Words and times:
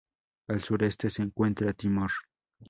Al 0.49 0.63
sureste 0.63 1.11
se 1.11 1.21
encuentra 1.21 1.73
Timor. 1.73 2.09